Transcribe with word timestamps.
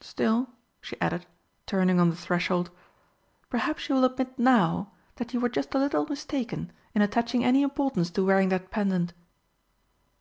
Still," 0.00 0.50
she 0.80 1.00
added, 1.00 1.24
turning 1.64 2.00
on 2.00 2.10
the 2.10 2.16
threshold, 2.16 2.72
"perhaps 3.48 3.88
you 3.88 3.94
will 3.94 4.06
admit 4.06 4.36
now 4.36 4.90
that 5.14 5.32
you 5.32 5.38
were 5.38 5.48
just 5.48 5.72
a 5.72 5.78
little 5.78 6.04
mistaken 6.04 6.72
in 6.96 7.00
attaching 7.02 7.44
any 7.44 7.62
importance 7.62 8.10
to 8.10 8.24
wearing 8.26 8.48
that 8.48 8.72
pendant?" 8.72 9.12